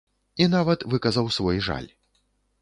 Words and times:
І 0.43 0.47
нават 0.53 0.85
выказаў 0.93 1.29
свой 1.37 1.61
жаль. 1.67 1.87